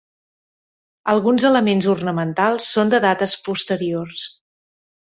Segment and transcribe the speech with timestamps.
[1.13, 4.27] Alguns elements ornamentals són de dates posteriors.